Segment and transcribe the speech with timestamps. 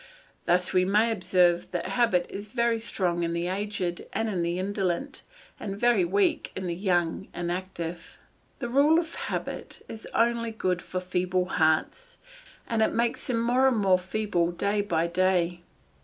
[0.47, 4.57] Thus we may observe that habit is very strong in the aged and in the
[4.57, 5.21] indolent,
[5.59, 8.17] and very weak in the young and active.
[8.57, 12.17] The rule of habit is only good for feeble hearts,
[12.67, 15.61] and it makes them more and more feeble day by day.